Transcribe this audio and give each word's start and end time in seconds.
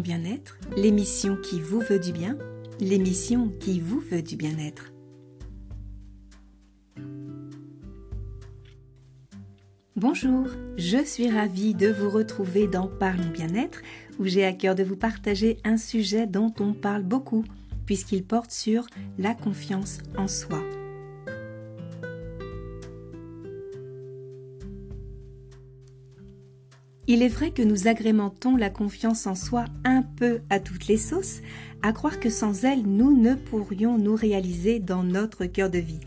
bien-être, 0.00 0.58
l'émission 0.76 1.36
qui 1.36 1.60
vous 1.60 1.80
veut 1.80 1.98
du 1.98 2.12
bien, 2.12 2.36
l'émission 2.78 3.48
qui 3.48 3.80
vous 3.80 4.00
veut 4.00 4.22
du 4.22 4.36
bien-être. 4.36 4.92
Bonjour, 9.96 10.46
je 10.76 11.02
suis 11.04 11.30
ravie 11.30 11.74
de 11.74 11.88
vous 11.88 12.10
retrouver 12.10 12.66
dans 12.66 12.86
Parlons 12.86 13.30
bien-être, 13.30 13.80
où 14.18 14.26
j'ai 14.26 14.44
à 14.44 14.52
cœur 14.52 14.74
de 14.74 14.82
vous 14.82 14.96
partager 14.96 15.58
un 15.64 15.78
sujet 15.78 16.26
dont 16.26 16.52
on 16.60 16.74
parle 16.74 17.02
beaucoup, 17.02 17.44
puisqu'il 17.86 18.24
porte 18.24 18.50
sur 18.50 18.86
la 19.18 19.34
confiance 19.34 19.98
en 20.18 20.28
soi. 20.28 20.62
Il 27.08 27.22
est 27.22 27.28
vrai 27.28 27.50
que 27.50 27.62
nous 27.62 27.88
agrémentons 27.88 28.56
la 28.56 28.70
confiance 28.70 29.26
en 29.26 29.34
soi 29.34 29.64
un 29.84 30.02
peu 30.02 30.40
à 30.50 30.60
toutes 30.60 30.86
les 30.86 30.96
sauces, 30.96 31.40
à 31.82 31.92
croire 31.92 32.20
que 32.20 32.30
sans 32.30 32.64
elle, 32.64 32.82
nous 32.82 33.16
ne 33.16 33.34
pourrions 33.34 33.98
nous 33.98 34.14
réaliser 34.14 34.78
dans 34.78 35.02
notre 35.02 35.46
cœur 35.46 35.68
de 35.68 35.78
vie. 35.78 36.00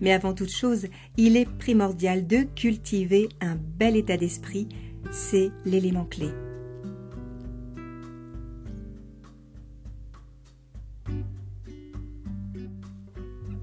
Mais 0.00 0.12
avant 0.12 0.34
toute 0.34 0.50
chose, 0.50 0.88
il 1.16 1.36
est 1.36 1.48
primordial 1.48 2.26
de 2.26 2.42
cultiver 2.56 3.28
un 3.40 3.54
bel 3.54 3.94
état 3.96 4.16
d'esprit, 4.16 4.68
c'est 5.12 5.52
l'élément 5.64 6.04
clé. 6.04 6.30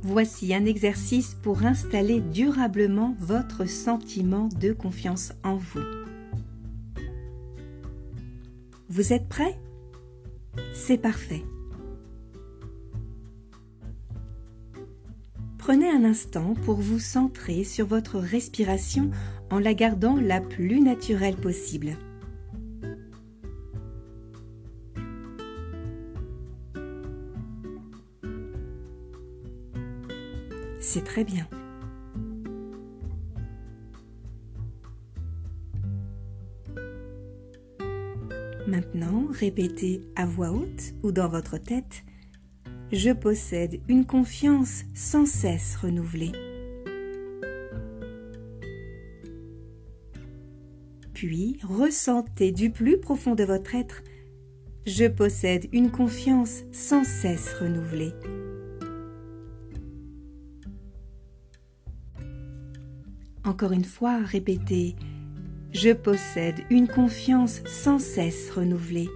Voici 0.00 0.54
un 0.54 0.64
exercice 0.64 1.36
pour 1.42 1.64
installer 1.64 2.20
durablement 2.20 3.16
votre 3.18 3.66
sentiment 3.68 4.48
de 4.60 4.72
confiance 4.72 5.32
en 5.42 5.56
vous. 5.56 5.80
Vous 8.94 9.12
êtes 9.12 9.28
prêts? 9.28 9.58
C'est 10.72 10.98
parfait. 10.98 11.42
Prenez 15.58 15.90
un 15.90 16.04
instant 16.04 16.54
pour 16.64 16.76
vous 16.76 17.00
centrer 17.00 17.64
sur 17.64 17.88
votre 17.88 18.20
respiration 18.20 19.10
en 19.50 19.58
la 19.58 19.74
gardant 19.74 20.14
la 20.14 20.40
plus 20.40 20.80
naturelle 20.80 21.34
possible. 21.34 21.96
C'est 30.78 31.02
très 31.02 31.24
bien. 31.24 31.48
Maintenant, 38.66 39.26
répétez 39.30 40.00
à 40.16 40.24
voix 40.24 40.50
haute 40.50 40.94
ou 41.02 41.12
dans 41.12 41.28
votre 41.28 41.58
tête 41.58 42.02
Je 42.92 43.10
possède 43.10 43.80
une 43.88 44.06
confiance 44.06 44.84
sans 44.94 45.26
cesse 45.26 45.76
renouvelée. 45.76 46.32
Puis, 51.12 51.58
ressentez 51.62 52.52
du 52.52 52.70
plus 52.70 52.98
profond 52.98 53.34
de 53.34 53.44
votre 53.44 53.74
être 53.74 54.02
Je 54.86 55.08
possède 55.08 55.68
une 55.72 55.90
confiance 55.90 56.62
sans 56.72 57.04
cesse 57.04 57.52
renouvelée. 57.60 58.12
Encore 63.44 63.72
une 63.72 63.84
fois, 63.84 64.20
répétez 64.20 64.96
je 65.74 65.92
possède 65.92 66.60
une 66.70 66.86
confiance 66.86 67.60
sans 67.66 67.98
cesse 67.98 68.48
renouvelée. 68.50 69.08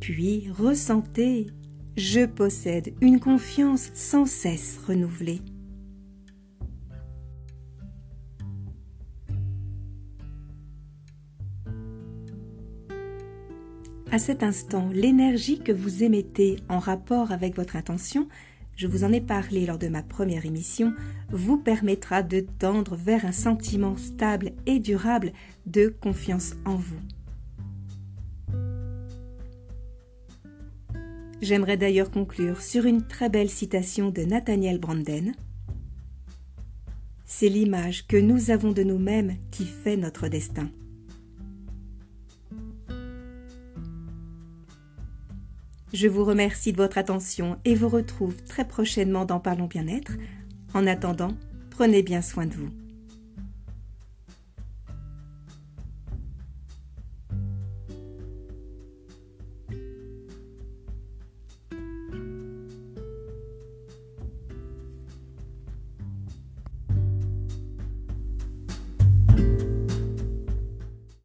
Puis 0.00 0.48
ressentez, 0.50 1.48
je 1.98 2.24
possède 2.24 2.94
une 3.02 3.20
confiance 3.20 3.90
sans 3.92 4.24
cesse 4.24 4.78
renouvelée. 4.86 5.42
À 14.10 14.18
cet 14.18 14.42
instant, 14.42 14.88
l'énergie 14.94 15.58
que 15.58 15.72
vous 15.72 16.02
émettez 16.02 16.56
en 16.70 16.78
rapport 16.78 17.30
avec 17.30 17.54
votre 17.54 17.76
intention 17.76 18.26
je 18.78 18.86
vous 18.86 19.02
en 19.02 19.12
ai 19.12 19.20
parlé 19.20 19.66
lors 19.66 19.76
de 19.76 19.88
ma 19.88 20.04
première 20.04 20.46
émission, 20.46 20.94
vous 21.30 21.58
permettra 21.58 22.22
de 22.22 22.46
tendre 22.60 22.94
vers 22.94 23.26
un 23.26 23.32
sentiment 23.32 23.96
stable 23.96 24.52
et 24.66 24.78
durable 24.78 25.32
de 25.66 25.88
confiance 25.88 26.54
en 26.64 26.76
vous. 26.76 27.00
J'aimerais 31.42 31.76
d'ailleurs 31.76 32.12
conclure 32.12 32.60
sur 32.60 32.86
une 32.86 33.04
très 33.04 33.28
belle 33.28 33.50
citation 33.50 34.10
de 34.10 34.22
Nathaniel 34.22 34.78
Branden. 34.78 35.32
C'est 37.24 37.48
l'image 37.48 38.06
que 38.06 38.16
nous 38.16 38.50
avons 38.50 38.70
de 38.70 38.84
nous-mêmes 38.84 39.36
qui 39.50 39.66
fait 39.66 39.96
notre 39.96 40.28
destin. 40.28 40.70
Je 45.92 46.06
vous 46.06 46.24
remercie 46.24 46.72
de 46.72 46.76
votre 46.76 46.98
attention 46.98 47.58
et 47.64 47.74
vous 47.74 47.88
retrouve 47.88 48.42
très 48.44 48.66
prochainement 48.66 49.24
dans 49.24 49.40
Parlons 49.40 49.66
bien-être. 49.66 50.12
En 50.74 50.86
attendant, 50.86 51.32
prenez 51.70 52.02
bien 52.02 52.20
soin 52.20 52.44
de 52.44 52.54
vous. 52.54 52.68